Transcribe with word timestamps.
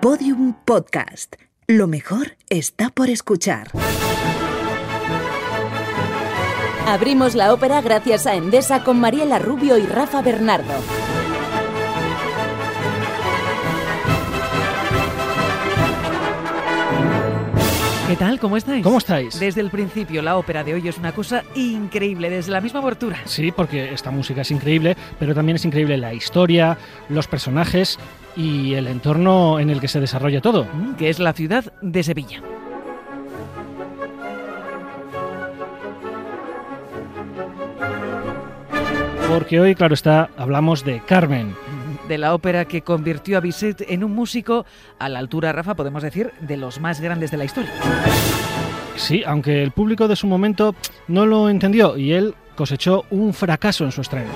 Podium 0.00 0.54
Podcast. 0.64 1.34
Lo 1.66 1.88
mejor 1.88 2.36
está 2.48 2.88
por 2.88 3.10
escuchar. 3.10 3.72
Abrimos 6.86 7.34
la 7.34 7.52
ópera 7.52 7.80
gracias 7.80 8.28
a 8.28 8.36
Endesa 8.36 8.84
con 8.84 9.00
Mariela 9.00 9.40
Rubio 9.40 9.76
y 9.76 9.86
Rafa 9.86 10.22
Bernardo. 10.22 10.72
¿Qué 18.06 18.16
tal? 18.16 18.38
¿Cómo 18.38 18.56
estáis? 18.56 18.84
¿Cómo 18.84 18.98
estáis? 18.98 19.38
Desde 19.40 19.60
el 19.60 19.70
principio, 19.70 20.22
la 20.22 20.38
ópera 20.38 20.62
de 20.62 20.74
hoy 20.74 20.86
es 20.86 20.96
una 20.96 21.12
cosa 21.12 21.42
increíble, 21.56 22.30
desde 22.30 22.52
la 22.52 22.60
misma 22.60 22.80
abertura. 22.80 23.18
Sí, 23.24 23.50
porque 23.50 23.92
esta 23.92 24.12
música 24.12 24.42
es 24.42 24.50
increíble, 24.52 24.96
pero 25.18 25.34
también 25.34 25.56
es 25.56 25.64
increíble 25.64 25.96
la 25.98 26.14
historia, 26.14 26.78
los 27.08 27.26
personajes 27.26 27.98
y 28.38 28.74
el 28.74 28.86
entorno 28.86 29.58
en 29.58 29.68
el 29.68 29.80
que 29.80 29.88
se 29.88 30.00
desarrolla 30.00 30.40
todo. 30.40 30.64
Mm, 30.64 30.94
Que 30.94 31.10
es 31.10 31.18
la 31.18 31.32
ciudad 31.32 31.64
de 31.82 32.02
Sevilla. 32.04 32.40
Porque 39.28 39.60
hoy, 39.60 39.74
claro 39.74 39.92
está, 39.92 40.30
hablamos 40.36 40.84
de 40.84 41.00
Carmen. 41.04 41.54
De 42.06 42.16
la 42.16 42.32
ópera 42.32 42.64
que 42.64 42.82
convirtió 42.82 43.36
a 43.36 43.40
Bizet 43.40 43.84
en 43.88 44.02
un 44.02 44.14
músico 44.14 44.64
a 44.98 45.08
la 45.08 45.18
altura, 45.18 45.52
Rafa, 45.52 45.74
podemos 45.74 46.02
decir, 46.02 46.32
de 46.40 46.56
los 46.56 46.80
más 46.80 47.00
grandes 47.00 47.30
de 47.30 47.36
la 47.36 47.44
historia. 47.44 47.72
Sí, 48.96 49.22
aunque 49.26 49.62
el 49.62 49.72
público 49.72 50.08
de 50.08 50.16
su 50.16 50.26
momento 50.26 50.74
no 51.08 51.26
lo 51.26 51.50
entendió 51.50 51.96
y 51.98 52.12
él 52.12 52.34
cosechó 52.56 53.04
un 53.10 53.34
fracaso 53.34 53.84
en 53.84 53.92
su 53.92 54.00
estreno. 54.00 54.30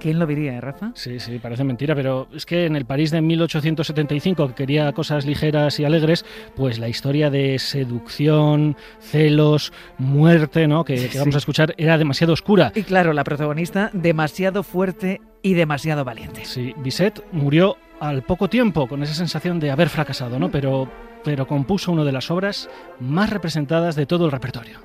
¿Quién 0.00 0.18
lo 0.18 0.26
diría, 0.26 0.54
eh, 0.54 0.60
Rafa? 0.60 0.92
Sí, 0.94 1.20
sí, 1.20 1.38
parece 1.38 1.62
mentira, 1.62 1.94
pero 1.94 2.26
es 2.34 2.46
que 2.46 2.64
en 2.66 2.74
el 2.74 2.86
París 2.86 3.10
de 3.10 3.20
1875, 3.20 4.48
que 4.48 4.54
quería 4.54 4.90
cosas 4.92 5.26
ligeras 5.26 5.78
y 5.78 5.84
alegres, 5.84 6.24
pues 6.56 6.78
la 6.78 6.88
historia 6.88 7.30
de 7.30 7.58
seducción, 7.58 8.76
celos, 9.00 9.72
muerte, 9.98 10.66
¿no? 10.66 10.84
que, 10.84 11.08
que 11.08 11.18
vamos 11.18 11.34
Sí. 11.34 11.36
a 11.36 11.38
escuchar, 11.38 11.74
era 11.76 11.98
demasiado 11.98 12.32
oscura. 12.32 12.72
Y 12.74 12.82
claro, 12.82 13.12
la 13.12 13.24
protagonista 13.24 13.90
demasiado 13.92 14.62
fuerte 14.62 15.20
y 15.42 15.54
demasiado 15.54 16.04
valiente. 16.04 16.44
Sí, 16.44 16.74
Bizet 16.78 17.22
murió 17.32 17.76
al 18.00 18.22
poco 18.22 18.48
tiempo 18.48 18.86
con 18.88 19.02
esa 19.02 19.14
sensación 19.14 19.60
de 19.60 19.70
haber 19.70 19.88
fracasado, 19.90 20.38
¿no? 20.38 20.50
Pero, 20.50 20.90
pero 21.24 21.46
compuso 21.46 21.92
una 21.92 22.04
de 22.04 22.12
las 22.12 22.30
obras 22.30 22.70
más 22.98 23.28
representadas 23.30 23.96
de 23.96 24.06
todo 24.06 24.24
el 24.26 24.32
repertorio. 24.32 24.80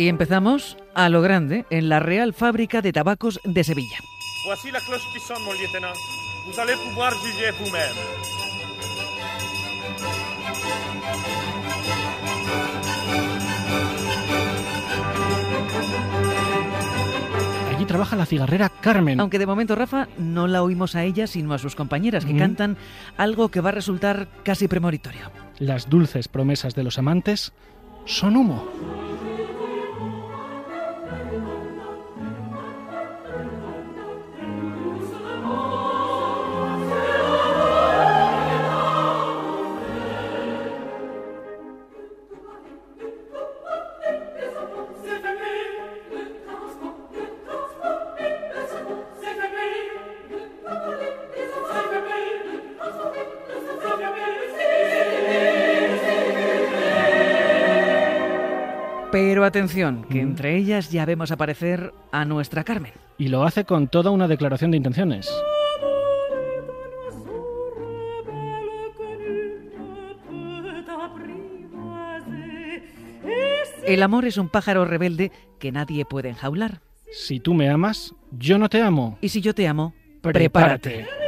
Y 0.00 0.08
empezamos 0.08 0.78
a 0.94 1.10
lo 1.10 1.20
grande 1.20 1.66
en 1.68 1.90
la 1.90 2.00
Real 2.00 2.32
Fábrica 2.32 2.80
de 2.80 2.90
Tabacos 2.90 3.38
de 3.44 3.62
Sevilla. 3.62 3.98
Voici 4.46 4.70
la 4.70 4.80
cloche 4.80 5.04
qui 5.12 5.20
sonne, 5.20 5.44
mon 5.44 5.52
lieutenant. 5.52 5.92
Vous 6.46 6.58
allez 6.58 6.72
pouvoir 6.88 7.12
juger 7.22 7.50
vous-même. 7.60 7.96
Allí 17.74 17.84
trabaja 17.84 18.16
la 18.16 18.24
cigarrera 18.24 18.70
Carmen. 18.70 19.20
Aunque 19.20 19.38
de 19.38 19.44
momento, 19.44 19.74
Rafa, 19.74 20.08
no 20.16 20.46
la 20.46 20.62
oímos 20.62 20.96
a 20.96 21.04
ella, 21.04 21.26
sino 21.26 21.52
a 21.52 21.58
sus 21.58 21.76
compañeras, 21.76 22.24
que 22.24 22.34
cantan 22.38 22.78
algo 23.18 23.50
que 23.50 23.60
va 23.60 23.68
a 23.68 23.72
resultar 23.72 24.28
casi 24.44 24.66
premonitorio. 24.66 25.30
Las 25.58 25.90
dulces 25.90 26.26
promesas 26.28 26.74
de 26.74 26.84
los 26.84 26.98
amantes 26.98 27.52
son 28.06 28.38
humo. 28.38 28.64
Pero 59.22 59.44
atención, 59.44 60.06
que 60.10 60.18
entre 60.22 60.56
ellas 60.56 60.90
ya 60.90 61.04
vemos 61.04 61.30
aparecer 61.30 61.92
a 62.10 62.24
nuestra 62.24 62.64
Carmen. 62.64 62.94
Y 63.18 63.28
lo 63.28 63.44
hace 63.44 63.66
con 63.66 63.86
toda 63.86 64.10
una 64.10 64.26
declaración 64.26 64.70
de 64.70 64.78
intenciones. 64.78 65.30
El 73.84 74.02
amor 74.02 74.24
es 74.24 74.38
un 74.38 74.48
pájaro 74.48 74.86
rebelde 74.86 75.30
que 75.58 75.70
nadie 75.70 76.06
puede 76.06 76.30
enjaular. 76.30 76.80
Si 77.12 77.40
tú 77.40 77.52
me 77.52 77.68
amas, 77.68 78.14
yo 78.30 78.56
no 78.56 78.70
te 78.70 78.80
amo. 78.80 79.18
Y 79.20 79.28
si 79.28 79.42
yo 79.42 79.54
te 79.54 79.68
amo, 79.68 79.92
prepárate. 80.22 81.00
L'amour, 81.00 81.19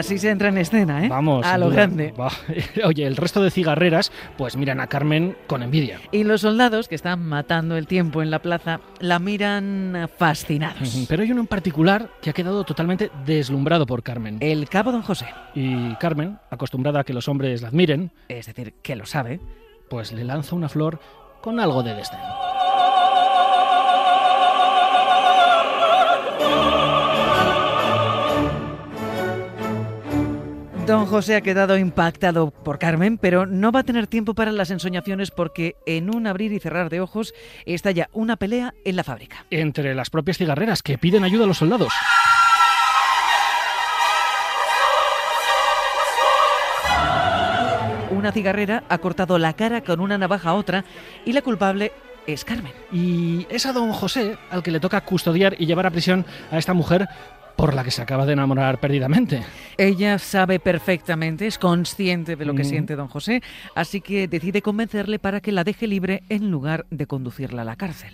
Así 0.00 0.18
se 0.18 0.30
entra 0.30 0.48
en 0.48 0.58
escena, 0.58 1.04
¿eh? 1.04 1.08
Vamos. 1.08 1.44
A 1.46 1.58
lo 1.58 1.66
duda. 1.66 1.76
grande. 1.76 2.14
Oye, 2.84 3.06
el 3.06 3.16
resto 3.16 3.42
de 3.42 3.50
cigarreras, 3.50 4.10
pues 4.36 4.56
miran 4.56 4.80
a 4.80 4.86
Carmen 4.86 5.36
con 5.46 5.62
envidia. 5.62 6.00
Y 6.10 6.24
los 6.24 6.40
soldados 6.40 6.88
que 6.88 6.94
están 6.94 7.22
matando 7.22 7.76
el 7.76 7.86
tiempo 7.86 8.22
en 8.22 8.30
la 8.30 8.40
plaza 8.40 8.80
la 8.98 9.18
miran 9.18 10.08
fascinados. 10.16 11.06
Pero 11.08 11.22
hay 11.22 11.30
uno 11.32 11.42
en 11.42 11.46
particular 11.46 12.10
que 12.22 12.30
ha 12.30 12.32
quedado 12.32 12.64
totalmente 12.64 13.10
deslumbrado 13.26 13.86
por 13.86 14.02
Carmen. 14.02 14.38
El 14.40 14.68
cabo 14.68 14.90
don 14.90 15.02
José, 15.02 15.26
Y 15.54 15.94
Carmen, 15.96 16.38
acostumbrada 16.50 17.00
a 17.00 17.04
que 17.04 17.12
los 17.12 17.28
hombres 17.28 17.62
la 17.62 17.68
admiren, 17.68 18.10
es 18.28 18.46
decir, 18.46 18.74
que 18.82 18.96
lo 18.96 19.06
sabe, 19.06 19.40
pues 19.88 20.12
le 20.12 20.24
lanza 20.24 20.56
una 20.56 20.68
flor 20.68 21.00
con 21.42 21.60
algo 21.60 21.82
de 21.82 21.94
desdén. 21.94 22.20
Don 30.90 31.06
José 31.06 31.36
ha 31.36 31.40
quedado 31.40 31.78
impactado 31.78 32.50
por 32.50 32.80
Carmen, 32.80 33.16
pero 33.16 33.46
no 33.46 33.70
va 33.70 33.80
a 33.80 33.84
tener 33.84 34.08
tiempo 34.08 34.34
para 34.34 34.50
las 34.50 34.72
ensoñaciones 34.72 35.30
porque 35.30 35.76
en 35.86 36.12
un 36.12 36.26
abrir 36.26 36.52
y 36.52 36.58
cerrar 36.58 36.90
de 36.90 37.00
ojos 37.00 37.32
estalla 37.64 38.10
una 38.12 38.34
pelea 38.34 38.74
en 38.84 38.96
la 38.96 39.04
fábrica. 39.04 39.46
Entre 39.50 39.94
las 39.94 40.10
propias 40.10 40.38
cigarreras 40.38 40.82
que 40.82 40.98
piden 40.98 41.22
ayuda 41.22 41.44
a 41.44 41.46
los 41.46 41.58
soldados. 41.58 41.92
una 48.10 48.32
cigarrera 48.32 48.82
ha 48.88 48.98
cortado 48.98 49.38
la 49.38 49.54
cara 49.54 49.82
con 49.82 50.00
una 50.00 50.18
navaja 50.18 50.50
a 50.50 50.54
otra 50.54 50.84
y 51.24 51.32
la 51.32 51.40
culpable 51.40 51.92
es 52.26 52.44
Carmen. 52.44 52.72
Y 52.92 53.46
es 53.48 53.64
a 53.64 53.72
don 53.72 53.92
José 53.92 54.36
al 54.50 54.64
que 54.64 54.72
le 54.72 54.80
toca 54.80 55.00
custodiar 55.02 55.54
y 55.56 55.66
llevar 55.66 55.86
a 55.86 55.90
prisión 55.90 56.26
a 56.50 56.58
esta 56.58 56.74
mujer 56.74 57.08
por 57.56 57.74
la 57.74 57.84
que 57.84 57.90
se 57.90 58.02
acaba 58.02 58.26
de 58.26 58.32
enamorar 58.34 58.78
perdidamente. 58.80 59.42
Ella 59.76 60.18
sabe 60.18 60.58
perfectamente, 60.60 61.46
es 61.46 61.58
consciente 61.58 62.36
de 62.36 62.44
lo 62.44 62.54
que 62.54 62.62
Mm. 62.62 62.66
siente 62.66 62.96
don 62.96 63.08
José, 63.08 63.42
así 63.74 64.00
que 64.00 64.28
decide 64.28 64.62
convencerle 64.62 65.18
para 65.18 65.40
que 65.40 65.52
la 65.52 65.64
deje 65.64 65.86
libre 65.86 66.22
en 66.28 66.50
lugar 66.50 66.86
de 66.90 67.06
conducirla 67.06 67.62
a 67.62 67.64
la 67.64 67.76
cárcel. 67.76 68.12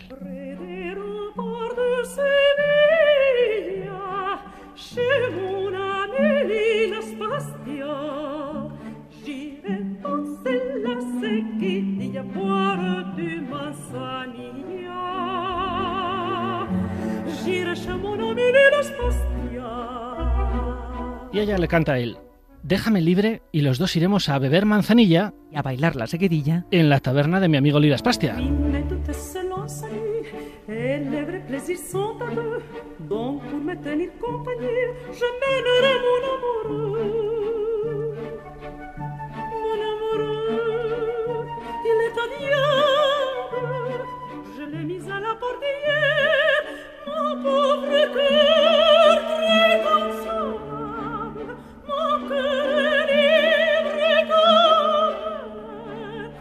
Y 21.37 21.41
ella 21.41 21.59
le 21.59 21.69
canta 21.69 21.93
a 21.93 21.99
él, 21.99 22.17
déjame 22.63 23.03
libre 23.03 23.43
y 23.53 23.61
los 23.61 23.77
dos 23.77 23.95
iremos 23.95 24.31
a 24.31 24.39
beber 24.39 24.65
manzanilla 24.65 25.35
Y 25.53 25.57
a 25.57 25.61
bailar 25.61 25.95
la 25.95 26.07
seguidilla, 26.07 26.65
en 26.71 26.89
la 26.89 26.99
taberna 26.99 27.41
de 27.41 27.49
mi 27.51 27.59
amigo 27.59 27.79
Lira 27.79 27.99
Spastia. 27.99 28.37
Mais 28.73 28.83
toutes 28.89 29.13
se 29.13 29.47
lancent 29.47 29.85
à 29.85 29.89
nu, 29.91 30.75
et 30.75 30.99
les 30.99 31.25
vrais 31.25 31.45
plaisirs 31.47 31.77
sont 31.77 32.17
à 32.23 32.35
deux. 32.35 32.63
Donc 33.01 33.43
pour 33.43 33.61
me 33.61 33.75
tenir 33.75 34.09
compagnie, 34.19 34.67
je 35.13 35.27
mènerai 35.43 35.95
mon 36.07 36.21
amoureux. 36.33 38.17
Mon 39.53 39.77
amoureux, 39.93 41.47
il 41.85 41.99
est 42.07 42.17
un 42.25 42.29
diable. 42.39 44.07
Je 44.57 44.63
l'ai 44.75 44.85
mis 44.85 45.05
à 45.11 45.21
la 45.21 45.35
portière, 45.35 46.65
mon 47.07 47.43
pauvre 47.43 47.91
cœur 48.15 48.66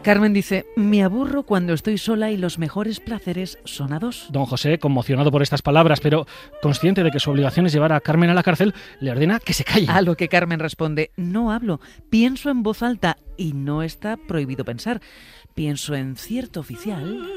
Carmen 0.06 0.34
dice, 0.34 0.68
me 0.76 1.04
aburro 1.04 1.48
cuando 1.48 1.74
estoy 1.74 1.98
sola 1.98 2.30
y 2.30 2.38
los 2.38 2.60
mejores 2.60 3.00
placeres 3.00 3.58
son 3.64 3.92
a 3.92 3.98
dos. 3.98 4.28
Don 4.30 4.46
José, 4.46 4.78
conmocionado 4.78 5.32
por 5.32 5.42
estas 5.42 5.64
palabras, 5.64 6.00
pero 6.00 6.28
consciente 6.62 7.04
de 7.04 7.10
que 7.10 7.20
su 7.20 7.32
obligación 7.32 7.66
es 7.66 7.74
llevar 7.74 7.92
a 7.92 8.00
Carmen 8.02 8.30
a 8.30 8.36
la 8.36 8.44
cárcel, 8.44 8.76
le 9.00 9.10
ordena 9.10 9.40
que 9.40 9.54
se 9.54 9.64
calle. 9.64 9.88
A 9.90 10.04
lo 10.04 10.16
que 10.16 10.30
Carmen 10.30 10.60
responde, 10.60 11.10
no 11.16 11.52
hablo, 11.52 11.82
pienso 12.12 12.52
en 12.52 12.62
voz 12.62 12.84
alta 12.84 13.18
y 13.36 13.54
no 13.54 13.82
está 13.82 14.16
prohibido 14.16 14.64
pensar. 14.64 15.02
Pienso 15.56 15.96
en 15.96 16.18
cierto 16.18 16.60
oficial. 16.60 17.28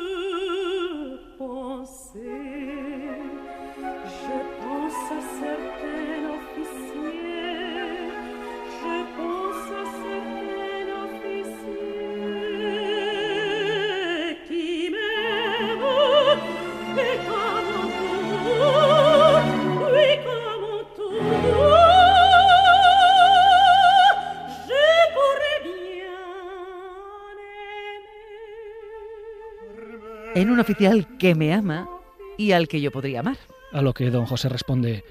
En 30.35 30.51
un 30.51 30.61
oficial 30.61 31.17
que 31.19 31.35
me 31.35 31.53
ama 31.53 31.89
y 32.37 32.53
al 32.53 32.69
que 32.69 32.81
yo 32.81 32.91
podría 32.91 33.21
amar. 33.21 33.37
A 33.73 33.83
lo 33.83 33.95
que 33.95 34.11
don 34.11 34.27
José 34.27 34.49
responde, 34.49 35.05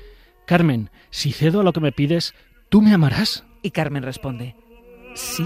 Carmen, 0.46 0.90
si 1.10 1.31
cedo 1.31 1.60
a 1.60 1.64
lo 1.64 1.74
que 1.74 1.80
me 1.80 1.92
pides, 1.92 2.34
¿tú 2.69 2.81
me 2.81 2.94
amarás? 2.94 3.44
Y 3.62 3.72
Carmen 3.72 4.04
responde, 4.04 4.56
sí. 5.14 5.44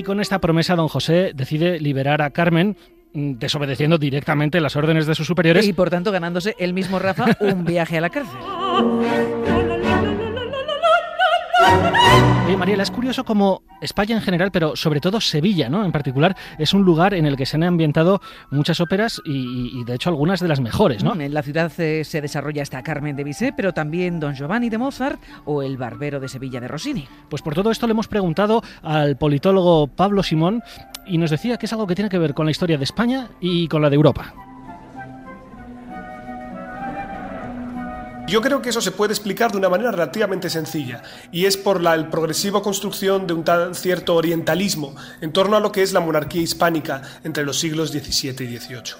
Y 0.00 0.02
con 0.02 0.18
esta 0.18 0.38
promesa, 0.38 0.76
don 0.76 0.88
José 0.88 1.32
decide 1.34 1.78
liberar 1.78 2.22
a 2.22 2.30
Carmen, 2.30 2.74
mm, 3.12 3.32
desobedeciendo 3.34 3.98
directamente 3.98 4.58
las 4.58 4.74
órdenes 4.74 5.04
de 5.04 5.14
sus 5.14 5.26
superiores. 5.26 5.68
Y 5.68 5.74
por 5.74 5.90
tanto 5.90 6.10
ganándose 6.10 6.56
el 6.58 6.72
mismo 6.72 6.98
Rafa 6.98 7.36
un 7.40 7.66
viaje 7.66 7.98
a 7.98 8.00
la 8.00 8.08
cárcel. 8.08 8.38
Mariela, 12.60 12.82
es 12.82 12.90
curioso 12.90 13.24
como 13.24 13.62
España 13.80 14.14
en 14.14 14.20
general, 14.20 14.50
pero 14.50 14.76
sobre 14.76 15.00
todo 15.00 15.18
Sevilla, 15.22 15.70
¿no? 15.70 15.82
En 15.82 15.92
particular, 15.92 16.36
es 16.58 16.74
un 16.74 16.82
lugar 16.82 17.14
en 17.14 17.24
el 17.24 17.34
que 17.34 17.46
se 17.46 17.56
han 17.56 17.62
ambientado 17.62 18.20
muchas 18.50 18.82
óperas 18.82 19.18
y, 19.24 19.80
y, 19.80 19.84
de 19.84 19.94
hecho 19.94 20.10
algunas 20.10 20.40
de 20.40 20.48
las 20.48 20.60
mejores, 20.60 21.02
¿no? 21.02 21.18
En 21.18 21.32
la 21.32 21.42
ciudad 21.42 21.72
eh, 21.78 22.04
se 22.04 22.20
desarrolla 22.20 22.62
esta 22.62 22.82
Carmen 22.82 23.16
de 23.16 23.24
Bizet, 23.24 23.54
pero 23.56 23.72
también 23.72 24.20
Don 24.20 24.34
Giovanni 24.34 24.68
de 24.68 24.76
Mozart 24.76 25.18
o 25.46 25.62
El 25.62 25.78
Barbero 25.78 26.20
de 26.20 26.28
Sevilla 26.28 26.60
de 26.60 26.68
Rossini. 26.68 27.08
Pues 27.30 27.40
por 27.40 27.54
todo 27.54 27.70
esto 27.70 27.86
le 27.86 27.92
hemos 27.92 28.08
preguntado 28.08 28.62
al 28.82 29.16
politólogo 29.16 29.86
Pablo 29.86 30.22
Simón 30.22 30.62
y 31.06 31.16
nos 31.16 31.30
decía 31.30 31.56
que 31.56 31.64
es 31.64 31.72
algo 31.72 31.86
que 31.86 31.94
tiene 31.94 32.10
que 32.10 32.18
ver 32.18 32.34
con 32.34 32.44
la 32.44 32.50
historia 32.50 32.76
de 32.76 32.84
España 32.84 33.30
y 33.40 33.68
con 33.68 33.80
la 33.80 33.88
de 33.88 33.96
Europa. 33.96 34.49
Yo 38.30 38.40
creo 38.40 38.62
que 38.62 38.68
eso 38.68 38.80
se 38.80 38.92
puede 38.92 39.12
explicar 39.12 39.50
de 39.50 39.58
una 39.58 39.68
manera 39.68 39.90
relativamente 39.90 40.48
sencilla, 40.50 41.02
y 41.32 41.46
es 41.46 41.56
por 41.56 41.82
la 41.82 42.10
progresiva 42.10 42.62
construcción 42.62 43.26
de 43.26 43.34
un 43.34 43.42
tan 43.42 43.74
cierto 43.74 44.14
orientalismo 44.14 44.94
en 45.20 45.32
torno 45.32 45.56
a 45.56 45.60
lo 45.60 45.72
que 45.72 45.82
es 45.82 45.92
la 45.92 45.98
monarquía 45.98 46.40
hispánica 46.40 47.02
entre 47.24 47.44
los 47.44 47.58
siglos 47.58 47.90
XVII 47.90 48.44
y 48.44 48.56
XVIII. 48.56 48.94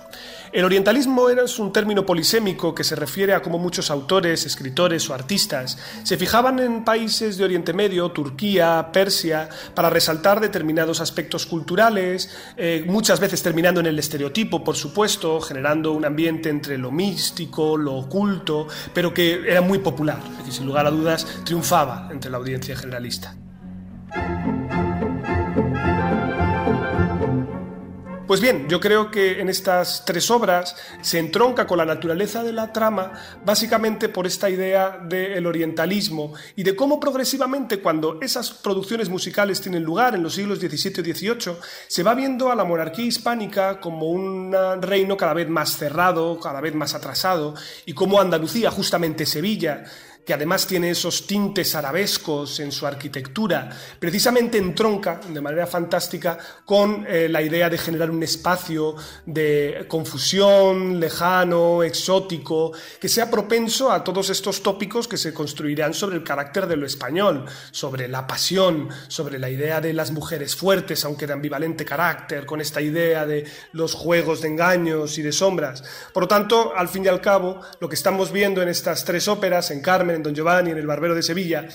El 0.53 0.65
orientalismo 0.65 1.31
era 1.31 1.45
un 1.59 1.73
término 1.73 2.05
polisémico 2.05 2.75
que 2.75 2.83
se 2.83 2.97
refiere 2.97 3.35
a 3.35 3.41
cómo 3.41 3.57
muchos 3.57 3.89
autores, 3.89 4.45
escritores 4.47 5.09
o 5.09 5.15
artistas 5.15 5.79
se 6.03 6.17
fijaban 6.17 6.59
en 6.59 6.83
países 6.83 7.37
de 7.37 7.45
Oriente 7.45 7.73
Medio, 7.73 8.11
Turquía, 8.11 8.91
Persia, 8.93 9.49
para 9.77 9.91
resaltar 9.91 10.41
determinados 10.41 11.01
aspectos 11.01 11.47
culturales, 11.47 12.31
eh, 12.57 12.85
muchas 12.89 13.21
veces 13.21 13.45
terminando 13.45 13.79
en 13.79 13.87
el 13.87 13.99
estereotipo, 14.01 14.65
por 14.65 14.75
supuesto, 14.75 15.41
generando 15.41 15.93
un 15.93 16.05
ambiente 16.05 16.49
entre 16.49 16.77
lo 16.79 16.91
místico, 16.91 17.77
lo 17.77 17.95
oculto, 17.95 18.67
pero 18.93 19.15
que 19.15 19.49
era 19.49 19.61
muy 19.61 19.79
popular, 19.79 20.19
decir, 20.39 20.53
sin 20.53 20.67
lugar 20.67 20.85
a 20.85 20.91
dudas 20.91 21.27
triunfaba 21.45 22.09
entre 22.11 22.29
la 22.29 22.39
audiencia 22.39 22.75
generalista. 22.75 23.37
Pues 28.31 28.41
bien, 28.41 28.69
yo 28.69 28.79
creo 28.79 29.11
que 29.11 29.41
en 29.41 29.49
estas 29.49 30.05
tres 30.05 30.31
obras 30.31 30.77
se 31.03 31.19
entronca 31.19 31.67
con 31.67 31.79
la 31.79 31.85
naturaleza 31.85 32.45
de 32.45 32.53
la 32.53 32.73
trama 32.73 33.13
básicamente 33.45 34.09
por 34.09 34.25
esta 34.25 34.49
idea 34.49 35.01
del 35.03 35.45
orientalismo 35.49 36.33
y 36.55 36.63
de 36.63 36.77
cómo 36.77 37.01
progresivamente 37.01 37.81
cuando 37.81 38.21
esas 38.21 38.53
producciones 38.53 39.09
musicales 39.09 39.61
tienen 39.61 39.83
lugar 39.83 40.15
en 40.15 40.23
los 40.23 40.35
siglos 40.35 40.61
XVII 40.61 41.11
y 41.11 41.13
XVIII 41.13 41.57
se 41.89 42.03
va 42.05 42.15
viendo 42.15 42.53
a 42.53 42.55
la 42.55 42.63
monarquía 42.63 43.07
hispánica 43.07 43.81
como 43.81 44.07
un 44.07 44.55
reino 44.81 45.17
cada 45.17 45.35
vez 45.35 45.49
más 45.49 45.77
cerrado, 45.77 46.39
cada 46.39 46.61
vez 46.61 46.73
más 46.73 46.95
atrasado 46.95 47.57
y 47.85 47.95
como 47.95 48.21
Andalucía, 48.21 48.71
justamente 48.71 49.27
Sevilla, 49.27 49.83
que 50.25 50.35
además 50.35 50.67
tiene 50.67 50.91
esos 50.91 51.27
tintes 51.27 51.75
arabescos 51.75 52.61
en 52.61 52.73
su 52.73 52.87
arquitectura, 52.87 53.71
precisamente 53.99 54.59
entronca 54.59 55.21
de 55.29 55.41
manera 55.41 55.67
fantástica 55.67 56.39
con 56.65 57.07
eh, 57.09 57.29
la 57.29 57.43
idea 57.43 57.69
de 57.69 57.79
generar 57.79 58.11
un 58.11 58.23
espacio 58.23 58.95
de 59.27 59.87
confusión, 59.89 61.01
lejano, 61.01 61.83
exótico, 61.83 62.73
que 63.01 63.09
sea 63.09 63.31
propenso 63.31 63.91
a 63.91 64.05
todos 64.05 64.31
estos 64.31 64.63
tópicos 64.63 65.09
que 65.09 65.17
se 65.17 65.33
construirán 65.33 65.95
sobre 65.95 66.17
el 66.17 66.25
carácter 66.25 66.67
de 66.67 66.77
lo 66.77 66.87
español, 66.87 67.47
sobre 67.71 68.09
la 68.09 68.27
pasión, 68.27 68.89
sobre 69.09 69.39
la 69.39 69.51
idea 69.51 69.81
de 69.81 69.93
las 69.93 70.11
mujeres 70.11 70.55
fuertes, 70.55 71.05
aunque 71.05 71.27
de 71.27 71.33
ambivalente 71.33 71.85
carácter, 71.85 72.47
con 72.47 72.61
esta 72.61 72.81
idea 72.81 73.27
de 73.27 73.45
los 73.73 73.95
juegos 73.95 74.41
de 74.41 74.49
engaños 74.49 75.19
y 75.19 75.23
de 75.23 75.33
sombras. 75.33 75.83
Por 76.13 76.25
lo 76.25 76.29
tanto, 76.29 76.73
al 76.77 76.89
fin 76.89 77.05
y 77.05 77.09
al 77.09 77.21
cabo, 77.21 77.61
lo 77.81 77.89
que 77.89 77.95
estamos 77.95 78.33
viendo 78.33 78.63
en 78.63 78.69
estas 78.69 79.05
tres 79.05 79.29
óperas, 79.29 79.71
en 79.71 79.81
Carmen, 79.81 80.10
en 80.15 80.23
Don 80.23 80.35
Giovanni, 80.35 80.71
en 80.71 80.79
El 80.79 80.87
Barbero 80.87 81.15
de 81.15 81.23
Sevilla, 81.23 81.67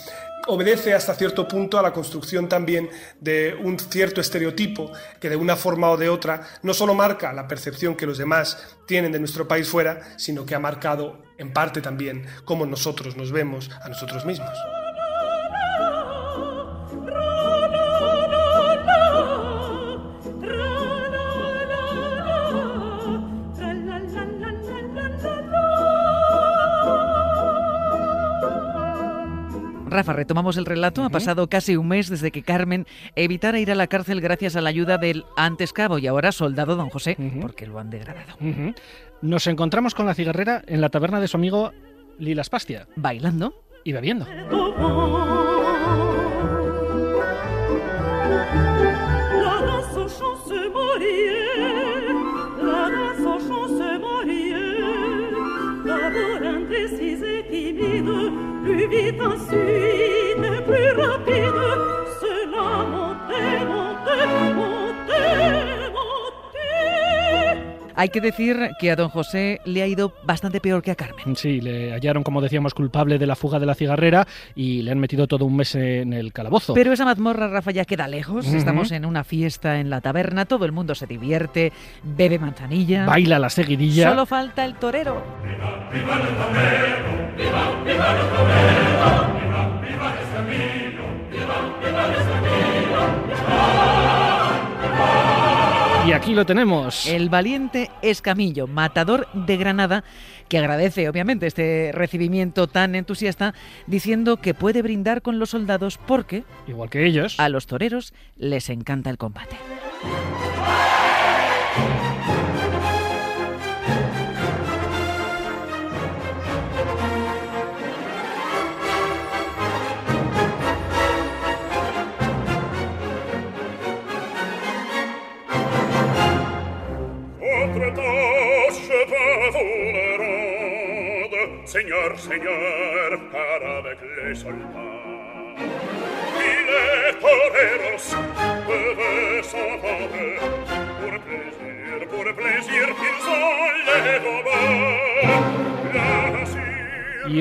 obedece 0.48 0.94
hasta 0.94 1.16
cierto 1.16 1.48
punto 1.48 1.78
a 1.78 1.82
la 1.82 1.94
construcción 1.94 2.48
también 2.48 2.90
de 3.20 3.58
un 3.62 3.80
cierto 3.80 4.22
estereotipo 4.22 4.92
que 5.20 5.30
de 5.30 5.36
una 5.36 5.56
forma 5.56 5.90
o 5.90 5.98
de 5.98 6.10
otra 6.10 6.48
no 6.64 6.74
solo 6.74 6.94
marca 6.94 7.34
la 7.34 7.48
percepción 7.48 7.96
que 7.96 8.06
los 8.06 8.18
demás 8.18 8.78
tienen 8.86 9.12
de 9.12 9.20
nuestro 9.20 9.48
país 9.48 9.68
fuera, 9.68 10.02
sino 10.18 10.46
que 10.46 10.56
ha 10.56 10.60
marcado 10.60 11.24
en 11.38 11.52
parte 11.52 11.82
también 11.82 12.26
cómo 12.46 12.66
nosotros 12.66 13.18
nos 13.18 13.32
vemos 13.32 13.72
a 13.84 13.90
nosotros 13.90 14.26
mismos. 14.26 14.85
Rafa, 29.96 30.14
retomamos 30.14 30.58
el 30.58 30.66
relato. 30.66 31.04
Ha 31.04 31.10
pasado 31.10 31.48
casi 31.48 31.78
un 31.78 31.88
mes 31.88 32.10
desde 32.10 32.32
que 32.32 32.44
Carmen 32.44 32.86
evitara 33.16 33.60
ir 33.60 33.72
a 33.72 33.76
la 33.76 33.88
cárcel 33.88 34.22
gracias 34.22 34.56
a 34.56 34.62
la 34.62 34.70
ayuda 34.70 34.98
del 34.98 35.26
antes 35.38 35.74
cabo 35.74 35.98
y 35.98 36.08
ahora 36.08 36.32
soldado 36.32 36.76
don 36.76 36.90
José, 36.90 37.18
porque 37.42 37.66
lo 37.66 37.80
han 37.80 37.90
degradado. 37.90 38.38
Nos 39.22 39.48
encontramos 39.48 39.96
con 39.96 40.06
la 40.06 40.14
cigarrera 40.14 40.62
en 40.68 40.82
la 40.82 40.90
taberna 40.90 41.20
de 41.20 41.28
su 41.28 41.38
amigo 41.38 41.72
Lilas 42.20 42.50
Pastia. 42.50 42.88
Bailando. 42.96 43.54
Y 43.84 43.94
bebiendo. 43.94 44.26
Vite 58.88 59.22
ensuite, 59.22 60.66
plus 60.66 60.92
rapide, 60.92 61.95
Hay 67.98 68.10
que 68.10 68.20
decir 68.20 68.72
que 68.80 68.92
a 68.92 68.96
don 68.96 69.10
José 69.10 69.62
le 69.66 69.82
ha 69.82 69.88
ido 69.88 70.14
bastante 70.24 70.60
peor 70.60 70.82
que 70.82 70.92
a 70.92 70.96
Carmen. 70.96 71.36
Sí, 71.36 71.62
le 71.62 71.94
hallaron, 71.94 72.24
como 72.24 72.42
decíamos, 72.42 72.74
culpable 72.74 73.18
de 73.18 73.26
la 73.26 73.36
fuga 73.36 73.60
de 73.60 73.66
la 73.66 73.76
cigarrera 73.76 74.28
y 74.54 74.82
le 74.82 74.92
han 74.92 75.00
metido 75.00 75.28
todo 75.28 75.46
un 75.46 75.56
mes 75.56 75.76
en 75.76 76.14
el 76.14 76.34
calabozo. 76.34 76.74
Pero 76.74 76.92
esa 76.92 77.06
mazmorra, 77.06 77.48
Rafa, 77.48 77.72
ya 77.72 77.86
queda 77.86 78.08
lejos. 78.08 78.46
Estamos 78.48 78.92
en 78.92 79.06
una 79.06 79.24
fiesta 79.24 79.80
en 79.80 79.90
la 79.90 80.02
taberna, 80.02 80.46
todo 80.46 80.66
el 80.66 80.72
mundo 80.72 80.94
se 80.96 81.08
divierte, 81.08 81.72
bebe 82.04 82.40
manzanilla. 82.40 83.06
Baila 83.06 83.40
la 83.40 83.50
seguidilla. 83.50 84.10
Solo 84.10 84.26
falta 84.26 84.66
el 84.66 84.76
torero. 84.76 85.24
Y 96.06 96.12
aquí 96.12 96.36
lo 96.36 96.46
tenemos. 96.46 97.08
El 97.08 97.30
valiente 97.30 97.90
Escamillo, 98.04 98.68
matador 98.68 99.28
de 99.34 99.58
Granada, 99.58 100.04
que 100.48 100.60
agradece 100.60 101.10
obviamente 101.10 101.48
este 101.48 101.92
recibimiento 101.94 102.68
tan 102.68 102.94
entusiasta, 102.94 103.56
diciendo 103.88 104.38
que 104.38 104.54
puede 104.54 104.84
brindar 104.84 105.24
con 105.24 105.40
los 105.40 105.50
soldados 105.50 105.98
porque, 105.98 106.44
Igual 106.68 106.90
que 106.92 107.06
ellos. 107.08 107.40
a 107.40 107.50
los 107.50 107.66
toreros 107.66 108.14
les 108.38 108.70
encanta 108.70 109.10
el 109.10 109.18
combate. 109.18 109.56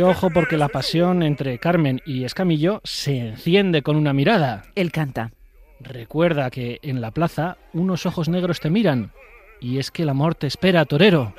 Ojo 0.04 0.30
porque 0.30 0.56
la 0.56 0.68
pasión 0.68 1.22
entre 1.22 1.58
Carmen 1.58 2.00
y 2.04 2.24
Escamillo 2.24 2.80
se 2.84 3.18
enciende 3.18 3.82
con 3.82 3.96
una 3.96 4.12
mirada. 4.12 4.62
Él 4.74 4.92
canta. 4.92 5.32
Recuerda 5.80 6.50
que 6.50 6.78
en 6.82 7.00
la 7.00 7.10
plaza 7.10 7.56
unos 7.72 8.06
ojos 8.06 8.28
negros 8.28 8.60
te 8.60 8.70
miran. 8.70 9.12
Y 9.60 9.78
es 9.78 9.90
que 9.90 10.02
el 10.02 10.08
amor 10.08 10.34
te 10.34 10.46
espera, 10.46 10.84
torero. 10.84 11.34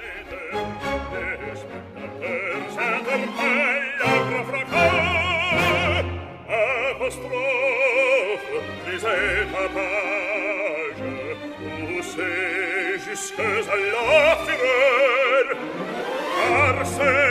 Apostrophe, 6.95 8.57
lisez 8.91 9.47
ta 9.51 9.65
page, 9.75 11.03
poussez 11.79 12.99
jusque 13.05 13.39
à 13.39 13.75
la 13.93 14.35
fureur, 14.45 15.45
car 16.49 16.85
c'est 16.85 17.24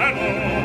Hello. 0.00 0.59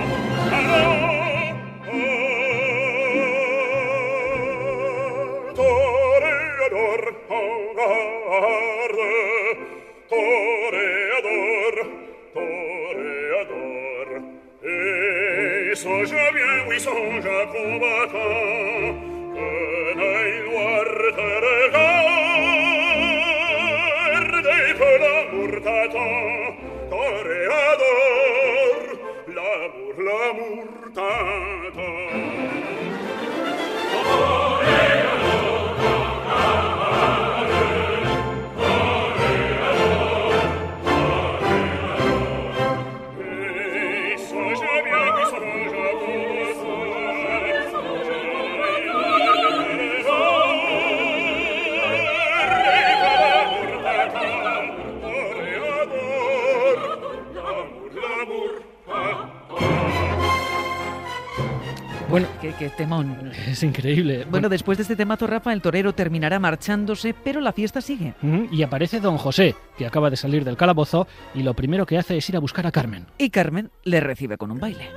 Qué, 62.58 62.70
temón. 62.70 63.32
es 63.48 63.64
increíble. 63.64 64.26
Bueno, 64.30 64.48
después 64.50 64.78
de 64.78 64.84
este 64.84 64.96
temazo, 64.96 65.28
Rafa, 65.28 65.52
el 65.52 65.62
torero 65.62 65.94
terminará 65.94 66.40
marchándose, 66.40 67.14
pero 67.14 67.42
la 67.42 67.52
fiesta 67.52 67.82
sigue. 67.82 68.14
Y 68.52 68.64
aparece 68.64 69.00
don 69.00 69.18
José, 69.18 69.56
que 69.78 69.86
acaba 69.86 70.10
de 70.10 70.16
salir 70.16 70.44
del 70.46 70.58
calabozo, 70.58 71.08
y 71.34 71.44
lo 71.44 71.54
primero 71.54 71.86
que 71.86 71.98
hace 71.98 72.18
es 72.18 72.30
ir 72.30 72.38
a 72.38 72.40
buscar 72.40 72.66
a 72.66 72.72
Carmen. 72.72 73.08
Y 73.18 73.30
Carmen 73.30 73.72
le 73.84 74.00
recibe 74.00 74.38
con 74.38 74.52
un 74.52 74.60
baile. 74.60 74.90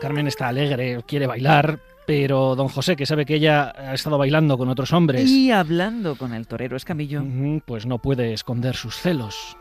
Carmen 0.00 0.26
está 0.28 0.48
alegre, 0.48 1.02
quiere 1.06 1.26
bailar, 1.26 1.80
pero 2.06 2.54
don 2.54 2.68
José, 2.68 2.96
que 2.96 3.06
sabe 3.06 3.26
que 3.26 3.34
ella 3.34 3.72
ha 3.76 3.94
estado 3.94 4.16
bailando 4.18 4.56
con 4.56 4.68
otros 4.68 4.92
hombres, 4.92 5.28
Y 5.30 5.50
hablando 5.50 6.16
con 6.16 6.32
el 6.32 6.46
torero 6.46 6.76
Escamillo, 6.76 7.22
pues 7.64 7.86
no 7.86 7.98
puede 7.98 8.32
esconder 8.32 8.76
sus 8.76 8.96
celos. 8.96 9.56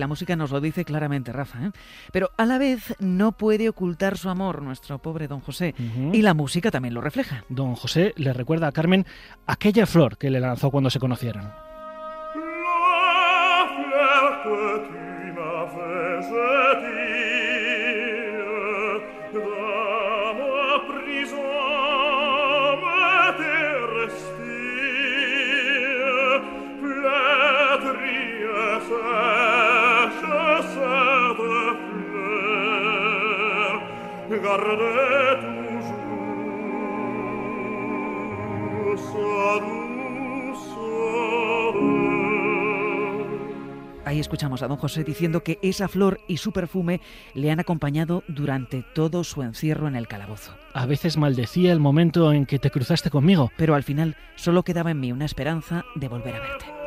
La 0.00 0.08
música 0.08 0.34
nos 0.34 0.50
lo 0.50 0.60
dice 0.60 0.84
claramente, 0.84 1.32
Rafa. 1.32 1.66
¿eh? 1.66 1.70
Pero 2.12 2.30
a 2.36 2.46
la 2.46 2.58
vez 2.58 2.96
no 2.98 3.32
puede 3.32 3.68
ocultar 3.68 4.18
su 4.18 4.28
amor, 4.28 4.62
nuestro 4.62 4.98
pobre 4.98 5.28
don 5.28 5.40
José. 5.40 5.74
Y 6.12 6.22
la 6.22 6.34
música 6.34 6.70
también 6.70 6.94
lo 6.94 7.00
refleja. 7.00 7.44
Don 7.48 7.74
José 7.76 8.12
le 8.16 8.32
recuerda 8.32 8.66
a 8.66 8.72
Carmen 8.72 9.06
aquella 9.46 9.86
flor 9.86 10.18
que 10.18 10.30
le 10.30 10.40
lanzó 10.40 10.70
cuando 10.70 10.90
se 10.90 10.98
conocieron. 10.98 11.44
La 11.44 11.54
fleur 13.74 14.42
que 14.42 14.88
tu 14.88 14.94
toujours 34.56 35.50
sa. 38.96 39.90
Ahí 44.10 44.18
escuchamos 44.18 44.62
a 44.62 44.66
don 44.66 44.76
José 44.76 45.04
diciendo 45.04 45.44
que 45.44 45.60
esa 45.62 45.86
flor 45.86 46.18
y 46.26 46.38
su 46.38 46.50
perfume 46.50 47.00
le 47.34 47.52
han 47.52 47.60
acompañado 47.60 48.24
durante 48.26 48.82
todo 48.92 49.22
su 49.22 49.42
encierro 49.42 49.86
en 49.86 49.94
el 49.94 50.08
calabozo. 50.08 50.56
A 50.74 50.84
veces 50.84 51.16
maldecía 51.16 51.70
el 51.70 51.78
momento 51.78 52.32
en 52.32 52.44
que 52.44 52.58
te 52.58 52.70
cruzaste 52.70 53.08
conmigo. 53.08 53.52
Pero 53.56 53.76
al 53.76 53.84
final 53.84 54.16
solo 54.34 54.64
quedaba 54.64 54.90
en 54.90 54.98
mí 54.98 55.12
una 55.12 55.26
esperanza 55.26 55.84
de 55.94 56.08
volver 56.08 56.34
a 56.34 56.40
verte. 56.40 56.79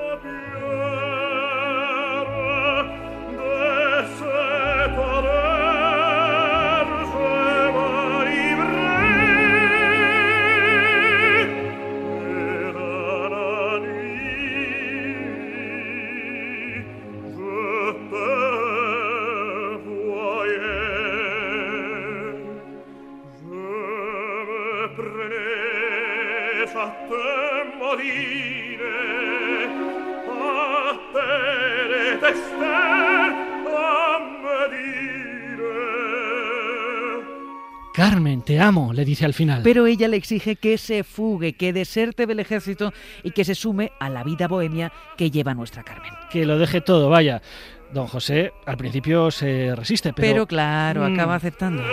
Amo, 38.64 38.94
le 38.94 39.06
dice 39.06 39.26
al 39.26 39.34
final. 39.34 39.62
Pero 39.64 39.86
ella 39.86 40.08
le 40.08 40.18
exige 40.18 40.56
que 40.56 40.78
se 40.78 41.04
fugue, 41.04 41.54
que 41.54 41.74
deserte 41.74 42.26
del 42.26 42.40
ejército 42.40 42.94
y 43.24 43.32
que 43.32 43.46
se 43.46 43.56
sume 43.56 43.92
a 44.00 44.10
la 44.10 44.24
vida 44.24 44.48
bohemia 44.48 44.92
que 45.18 45.30
lleva 45.30 45.54
nuestra 45.54 45.84
Carmen. 45.84 46.12
Que 46.32 46.46
lo 46.46 46.58
deje 46.58 46.82
todo, 46.82 47.10
vaya. 47.10 47.42
Don 47.94 48.08
José 48.08 48.54
al 48.66 48.78
principio 48.78 49.30
se 49.30 49.76
resiste, 49.76 50.14
pero... 50.14 50.28
Pero, 50.28 50.48
claro, 50.48 51.06
acaba 51.06 51.36
aceptando. 51.36 51.84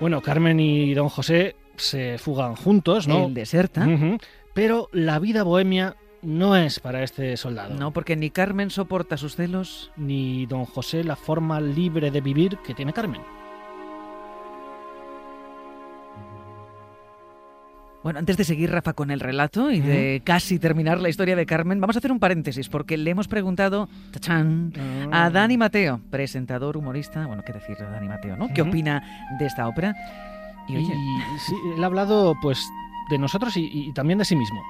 Bueno, 0.00 0.22
Carmen 0.22 0.58
y 0.58 0.94
don 0.94 1.10
José 1.10 1.56
se 1.76 2.18
fugan 2.18 2.56
juntos, 2.56 3.06
¿no? 3.06 3.26
Él 3.26 3.34
deserta. 3.34 3.86
Pero 4.54 4.88
la 4.92 5.18
vida 5.18 5.42
bohemia 5.42 5.96
no 6.22 6.56
es 6.56 6.80
para 6.80 7.02
este 7.02 7.36
soldado. 7.36 7.74
No, 7.74 7.92
porque 7.92 8.16
ni 8.16 8.30
Carmen 8.30 8.70
soporta 8.70 9.16
sus 9.16 9.36
celos. 9.36 9.92
Ni 9.96 10.46
don 10.46 10.64
José 10.64 11.04
la 11.04 11.16
forma 11.16 11.60
libre 11.60 12.10
de 12.10 12.20
vivir 12.20 12.58
que 12.64 12.74
tiene 12.74 12.92
Carmen. 12.92 13.20
Bueno, 18.02 18.18
antes 18.18 18.38
de 18.38 18.44
seguir, 18.44 18.70
Rafa, 18.70 18.94
con 18.94 19.10
el 19.10 19.20
relato 19.20 19.70
y 19.70 19.80
de 19.80 20.22
casi 20.24 20.58
terminar 20.58 21.00
la 21.00 21.10
historia 21.10 21.36
de 21.36 21.44
Carmen, 21.44 21.82
vamos 21.82 21.96
a 21.96 21.98
hacer 21.98 22.10
un 22.10 22.18
paréntesis 22.18 22.70
porque 22.70 22.96
le 22.96 23.10
hemos 23.10 23.28
preguntado 23.28 23.90
¡tachán! 24.10 24.72
a 25.12 25.28
Dani 25.28 25.58
Mateo, 25.58 26.00
presentador, 26.10 26.78
humorista, 26.78 27.26
bueno, 27.26 27.42
qué 27.44 27.52
decir 27.52 27.76
de 27.76 27.84
Dani 27.84 28.08
Mateo, 28.08 28.36
¿no? 28.38 28.48
¿Qué 28.54 28.62
opina 28.62 29.28
de 29.38 29.44
esta 29.44 29.68
ópera? 29.68 29.94
Y 30.66 30.76
oye, 30.76 30.94
Y 30.94 31.38
sí, 31.40 31.54
él 31.76 31.84
ha 31.84 31.86
hablado, 31.86 32.34
pues, 32.40 32.66
de 33.10 33.18
nosotros 33.18 33.54
y, 33.58 33.68
y 33.70 33.92
también 33.92 34.18
de 34.18 34.24
sí 34.24 34.34
mismo. 34.34 34.62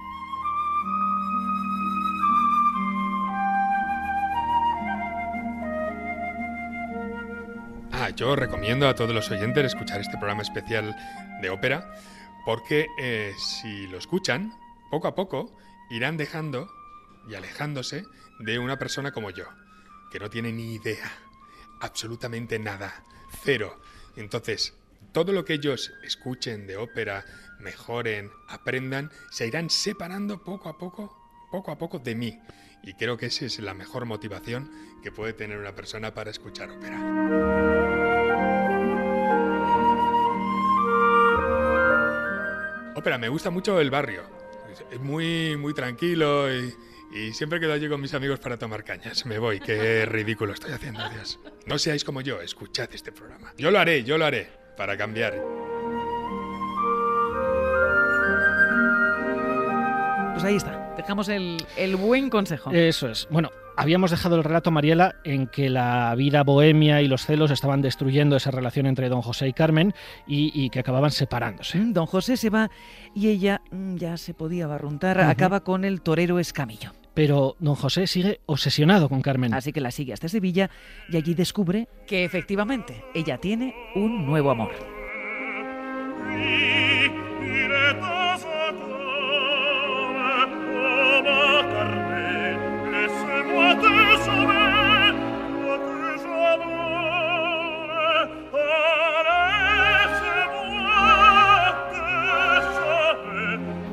Ah, 7.93 8.11
yo 8.17 8.35
recomiendo 8.35 8.89
a 8.89 8.95
todos 8.97 9.15
los 9.15 9.31
oyentes 9.31 9.67
escuchar 9.67 10.01
este 10.01 10.17
programa 10.17 10.43
especial 10.43 10.97
de 11.41 11.51
ópera 11.51 11.87
porque 12.45 12.87
eh, 12.99 13.35
si 13.39 13.87
lo 13.89 13.99
escuchan, 13.99 14.53
poco 14.91 15.09
a 15.09 15.15
poco 15.15 15.57
irán 15.91 16.17
dejando 16.17 16.71
y 17.29 17.35
alejándose 17.35 18.05
de 18.39 18.59
una 18.59 18.79
persona 18.79 19.13
como 19.13 19.31
yo, 19.31 19.45
que 20.11 20.19
no 20.19 20.31
tiene 20.31 20.53
ni 20.53 20.75
idea, 20.75 21.11
absolutamente 21.81 22.59
nada, 22.59 23.05
cero. 23.43 23.81
Entonces, 24.17 24.75
todo 25.13 25.33
lo 25.33 25.45
que 25.45 25.55
ellos 25.55 25.93
escuchen 26.03 26.67
de 26.67 26.77
ópera, 26.77 27.25
mejoren, 27.59 28.31
aprendan, 28.49 29.11
se 29.31 29.47
irán 29.47 29.71
separando 29.71 30.43
poco 30.43 30.69
a 30.69 30.79
poco, 30.79 31.17
poco 31.51 31.71
a 31.71 31.79
poco 31.79 31.99
de 31.99 32.15
mí. 32.15 32.41
Y 32.83 32.95
creo 32.95 33.17
que 33.17 33.27
esa 33.27 33.45
es 33.45 33.59
la 33.59 33.75
mejor 33.75 34.07
motivación 34.07 34.71
que 35.03 35.13
puede 35.13 35.35
tener 35.35 35.59
una 35.59 35.75
persona 35.75 36.15
para 36.15 36.31
escuchar 36.31 36.71
ópera. 36.71 38.00
Ópera, 43.01 43.17
me 43.17 43.29
gusta 43.31 43.49
mucho 43.51 43.81
el 43.81 43.91
barrio. 43.91 44.23
Es- 44.91 45.01
muy, 45.01 45.57
muy 45.57 45.73
tranquilo 45.73 46.53
y, 46.55 46.75
y 47.13 47.33
siempre 47.33 47.59
quedo 47.59 47.73
allí 47.73 47.89
con 47.89 47.99
mis 48.01 48.13
amigos 48.13 48.39
para 48.41 48.59
tomar 48.59 48.85
cañas. 48.85 49.25
Me 49.25 49.39
voy, 49.39 49.59
qué 49.59 50.05
ridículo 50.07 50.53
estoy 50.53 50.73
haciendo, 50.73 51.01
Dios. 51.09 51.41
No 51.67 51.79
seáis 51.79 52.05
como 52.05 52.21
yo, 52.21 52.43
escuchad 52.43 52.91
este 52.93 53.11
programa. 53.11 53.55
Yo 53.57 53.71
lo 53.71 53.79
haré, 53.79 54.05
yo 54.05 54.19
lo 54.19 54.27
haré, 54.27 54.51
para 54.77 54.97
cambiar. 54.99 55.35
pues 60.33 60.45
ahí 60.45 60.57
está, 60.57 60.95
dejamos 60.97 61.29
el, 61.29 61.57
el 61.77 61.97
buen 61.97 62.31
consejo. 62.31 62.71
Eso 62.71 63.09
es. 63.09 63.27
Bueno, 63.31 63.51
habíamos 63.77 64.11
dejado 64.11 64.37
el 64.37 64.45
relato, 64.45 64.71
Mariela, 64.71 65.17
en 65.25 65.47
que 65.47 65.71
la 65.71 66.15
vida 66.15 66.43
bohemia 66.43 67.03
y 67.03 67.09
los 67.09 67.27
celos 67.27 67.51
estaban 67.51 67.83
destruyendo 67.83 68.37
esa 68.37 68.51
relación 68.51 68.87
entre 68.87 69.09
don 69.09 69.23
José 69.23 69.49
y 69.49 69.53
Carmen 69.53 69.95
y, 70.27 70.53
y 70.55 70.71
que 70.71 70.81
acababan 70.81 71.11
separándose. 71.11 71.79
Mm, 71.79 71.93
Don 71.93 72.07
José 72.07 72.37
se 72.37 72.51
va 72.51 72.71
y 73.15 73.29
ella 73.29 73.63
mm, 73.71 73.97
ya 73.97 74.17
se 74.17 74.35
podía 74.35 74.67
barruntar, 74.67 75.21
acaba 75.21 75.61
con 75.61 75.85
el 75.85 76.03
torero 76.03 76.39
Escamillo. 76.39 76.93
Pero 77.15 77.57
don 77.59 77.75
José 77.75 78.07
sigue 78.07 78.41
obsesionado 78.47 79.09
con 79.09 79.21
Carmen. 79.21 79.53
Así 79.53 79.73
que 79.73 79.81
la 79.81 79.91
sigue 79.91 80.13
hasta 80.13 80.29
Sevilla 80.29 80.71
y 81.09 81.17
allí 81.17 81.35
descubre 81.35 81.89
que 82.07 82.25
efectivamente 82.25 83.05
ella 83.15 83.39
tiene 83.39 83.75
un 83.95 84.27
nuevo 84.27 84.51
amor. 84.51 84.71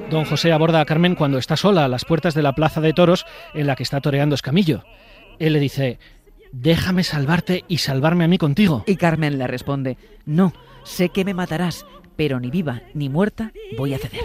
Don 0.10 0.24
José 0.24 0.54
aborda 0.54 0.80
a 0.80 0.86
Carmen 0.86 1.16
cuando 1.16 1.38
está 1.38 1.58
sola 1.58 1.84
a 1.84 1.88
las 1.90 2.06
puertas 2.06 2.34
de 2.34 2.42
la 2.42 2.54
plaza 2.54 2.80
de 2.80 2.94
toros 2.94 3.26
en 3.54 3.68
la 3.68 3.76
que 3.76 3.84
está 3.84 4.00
toreando 4.00 4.36
Escamillo. 4.36 4.84
Él 5.38 5.54
le 5.54 5.60
dice, 5.60 6.00
déjame 6.54 7.04
salvarte 7.04 7.66
y 7.68 7.80
salvarme 7.80 8.24
a 8.24 8.28
mí 8.30 8.38
contigo. 8.38 8.84
Y 8.88 8.96
Carmen 8.96 9.38
le 9.38 9.48
responde, 9.48 9.98
no, 10.26 10.54
sé 10.84 11.10
que 11.10 11.26
me 11.26 11.34
matarás, 11.34 11.86
pero 12.16 12.40
ni 12.40 12.50
viva 12.50 12.84
ni 12.94 13.10
muerta 13.10 13.52
voy 13.78 13.94
a 13.94 13.98
ceder. 13.98 14.24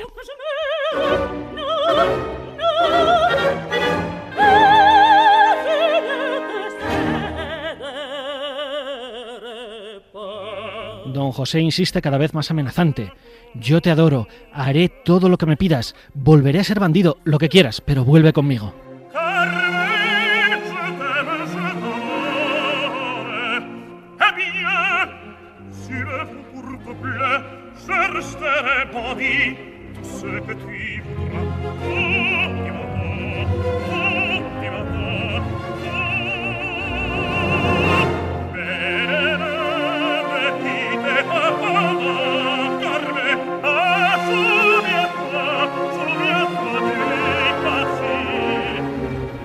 Don 11.12 11.32
José 11.32 11.60
insiste 11.60 12.02
cada 12.02 12.18
vez 12.18 12.34
más 12.34 12.50
amenazante. 12.50 13.12
Yo 13.54 13.80
te 13.80 13.90
adoro, 13.90 14.28
haré 14.52 14.88
todo 14.88 15.28
lo 15.28 15.38
que 15.38 15.46
me 15.46 15.56
pidas, 15.56 15.94
volveré 16.14 16.60
a 16.60 16.64
ser 16.64 16.80
bandido, 16.80 17.18
lo 17.24 17.38
que 17.38 17.48
quieras, 17.48 17.80
pero 17.80 18.04
vuelve 18.04 18.32
conmigo. 18.32 18.74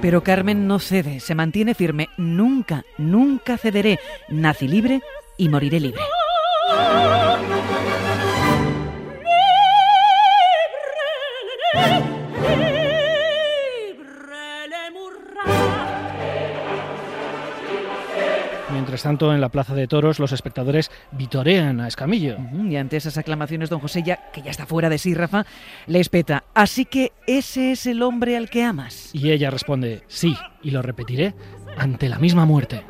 Pero 0.07 0.23
Carmen 0.23 0.69
no 0.69 0.79
cede, 0.79 1.19
se 1.19 1.35
mantiene 1.35 1.73
firme. 1.73 2.07
Nunca, 2.15 2.85
nunca 2.97 3.57
cederé. 3.57 3.99
Nací 4.29 4.65
libre 4.65 5.01
y 5.35 5.49
moriré 5.49 5.81
libre. 5.81 6.01
Mientras 18.97 19.11
tanto, 19.11 19.31
en 19.31 19.41
la 19.41 19.49
plaza 19.49 19.75
de 19.75 19.85
toros, 19.85 20.17
los 20.17 20.31
espectadores 20.31 20.89
vitorean 21.11 21.81
a 21.81 21.87
Escamillo. 21.87 22.37
Y 22.67 22.77
ante 22.77 22.97
esas 22.97 23.15
aclamaciones, 23.19 23.69
don 23.69 23.79
José, 23.79 24.01
ya 24.01 24.31
que 24.31 24.41
ya 24.41 24.49
está 24.49 24.65
fuera 24.65 24.89
de 24.89 24.97
sí, 24.97 25.13
Rafa, 25.13 25.45
le 25.85 25.99
espeta. 25.99 26.45
Así 26.55 26.85
que 26.85 27.11
ese 27.27 27.73
es 27.73 27.85
el 27.85 28.01
hombre 28.01 28.35
al 28.35 28.49
que 28.49 28.63
amas. 28.63 29.11
Y 29.13 29.29
ella 29.29 29.51
responde, 29.51 30.01
sí, 30.07 30.35
y 30.63 30.71
lo 30.71 30.81
repetiré, 30.81 31.35
ante 31.77 32.09
la 32.09 32.17
misma 32.17 32.45
muerte. 32.47 32.83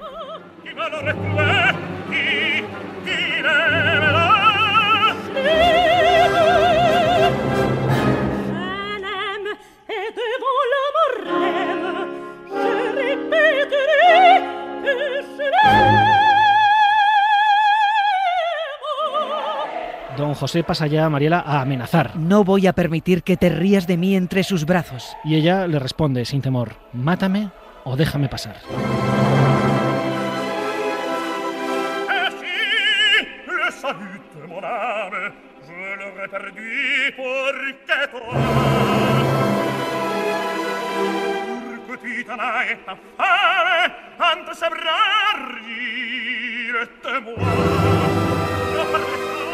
Don 20.17 20.33
José 20.33 20.63
pasa 20.63 20.87
ya 20.87 21.05
a 21.05 21.09
Mariela 21.09 21.39
a 21.39 21.61
amenazar. 21.61 22.17
No 22.17 22.43
voy 22.43 22.65
a 22.65 22.73
permitir 22.73 23.21
que 23.21 23.37
te 23.37 23.49
rías 23.49 23.85
de 23.85 23.97
mí 23.97 24.15
entre 24.15 24.43
sus 24.43 24.65
brazos. 24.65 25.15
Y 25.23 25.35
ella 25.35 25.67
le 25.67 25.77
responde 25.77 26.25
sin 26.25 26.41
temor, 26.41 26.73
mátame 26.91 27.51
o 27.83 27.95
déjame 27.95 28.27
pasar. 28.27 28.57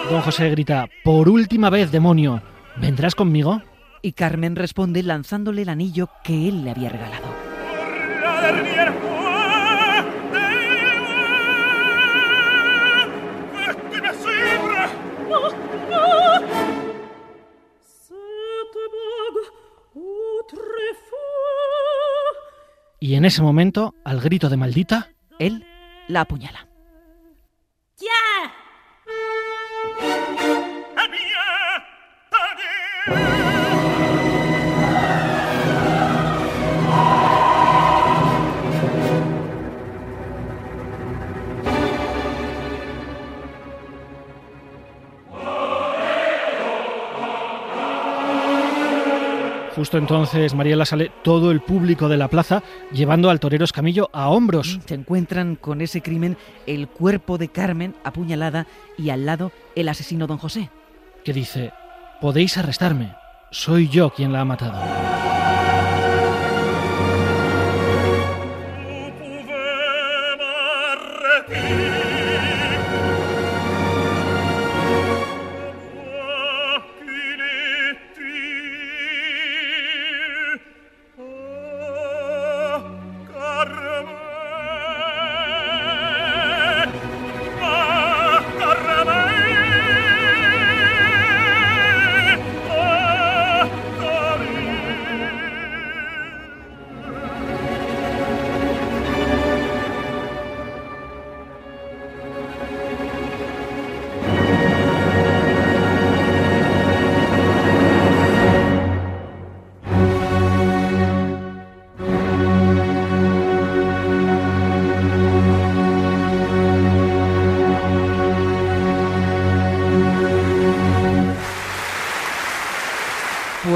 Don 0.09 0.21
José 0.21 0.49
grita, 0.49 0.87
por 1.03 1.29
última 1.29 1.69
vez, 1.69 1.91
demonio, 1.91 2.41
¿vendrás 2.77 3.15
conmigo? 3.15 3.61
Y 4.01 4.11
Carmen 4.11 4.55
responde 4.55 5.01
lanzándole 5.01 5.61
el 5.61 5.69
anillo 5.69 6.09
que 6.23 6.49
él 6.49 6.63
le 6.63 6.71
había 6.71 6.89
regalado. 6.89 7.27
Y 22.99 23.15
en 23.15 23.25
ese 23.25 23.41
momento, 23.41 23.95
al 24.05 24.21
grito 24.21 24.47
de 24.47 24.55
maldita, 24.55 25.09
Él 25.37 25.65
la 26.07 26.21
apuñala. 26.21 26.72
Justo 49.83 49.97
entonces 49.97 50.53
Mariela 50.53 50.85
sale 50.85 51.11
todo 51.25 51.51
el 51.51 51.59
público 51.59 52.07
de 52.07 52.15
la 52.15 52.29
plaza 52.29 52.63
llevando 52.93 53.29
al 53.29 53.41
torero 53.41 53.65
Escamillo 53.65 54.09
a 54.13 54.29
hombros. 54.29 54.79
Se 54.85 54.93
encuentran 54.95 55.57
con 55.57 55.81
ese 55.81 56.01
crimen 56.01 56.37
el 56.65 56.87
cuerpo 56.87 57.37
de 57.37 57.49
Carmen 57.49 57.93
apuñalada 58.05 58.65
y 58.97 59.09
al 59.09 59.25
lado 59.25 59.51
el 59.75 59.89
asesino 59.89 60.25
don 60.25 60.37
José. 60.37 60.69
que 61.25 61.33
dice, 61.33 61.73
podéis 62.21 62.57
arrestarme, 62.57 63.13
soy 63.51 63.89
yo 63.89 64.11
quien 64.11 64.31
la 64.31 64.39
ha 64.39 64.45
matado. 64.45 65.12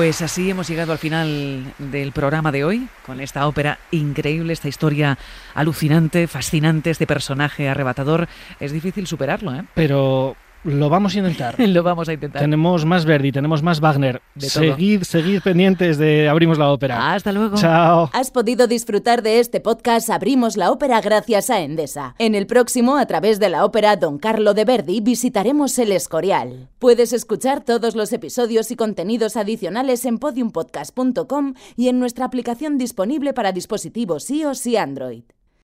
Pues 0.08 0.22
así 0.22 0.50
hemos 0.50 0.70
llegado 0.70 0.94
al 0.94 1.00
final 1.00 1.74
del 1.80 2.14
programa 2.14 2.54
de 2.54 2.64
hoy, 2.64 2.88
con 3.06 3.20
esta 3.20 3.46
ópera 3.46 3.78
increíble, 3.92 4.54
esta 4.54 4.70
historia 4.70 5.18
alucinante, 5.54 6.28
fascinante, 6.28 6.92
este 6.92 7.06
personaje 7.06 7.68
arrebatador. 7.68 8.30
Es 8.62 8.72
difícil 8.72 9.06
superarlo, 9.06 9.54
¿eh? 9.54 9.66
Pero 9.74 10.38
Lo 10.64 10.90
vamos 10.90 11.16
a 11.16 11.20
intentar. 11.20 11.56
Lo 11.60 11.84
vamos 11.84 12.10
a 12.10 12.14
intentar. 12.14 12.42
Tenemos 12.42 12.86
más 12.86 13.06
Verdi, 13.06 13.32
tenemos 13.32 13.64
más 13.64 13.80
Wagner. 13.80 14.22
De 14.36 14.50
todo. 14.50 14.64
seguid, 14.64 15.04
seguid 15.04 15.42
pendientes 15.42 15.98
de 15.98 16.30
Abrimos 16.30 16.58
la 16.58 16.72
Ópera. 16.72 17.14
Hasta 17.14 17.32
luego. 17.32 17.58
Chao. 17.58 18.10
Has 18.14 18.32
podido 18.32 18.68
disfrutar 18.68 19.22
de 19.22 19.40
este 19.40 19.60
podcast 19.60 20.10
Abrimos 20.10 20.58
la 20.58 20.72
Ópera 20.72 21.02
gracias 21.02 21.50
a 21.50 21.62
Endesa. 21.62 22.16
En 22.20 22.36
el 22.36 22.48
próximo, 22.48 22.98
a 22.98 23.06
través 23.06 23.40
de 23.40 23.50
la 23.50 23.66
ópera 23.66 23.96
Don 23.96 24.18
Carlo 24.18 24.54
de 24.54 24.66
Verdi, 24.66 25.02
visitaremos 25.02 25.78
el 25.80 25.92
Escorial. 25.92 26.70
Puedes 26.80 27.14
escuchar 27.14 27.64
todos 27.64 27.96
los 27.96 28.12
episodios 28.14 28.72
y 28.72 28.76
contenidos 28.76 29.38
adicionales 29.38 30.06
en 30.06 30.18
podiumpodcast.com 30.18 31.54
y 31.76 31.88
en 31.90 32.00
nuestra 32.00 32.26
aplicación 32.26 32.78
disponible 32.78 33.34
para 33.34 33.52
dispositivos 33.52 34.30
iOS 34.30 34.68
y 34.68 34.78
Android. 34.78 35.24